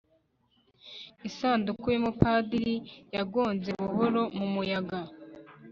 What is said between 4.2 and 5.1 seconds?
mumuyaga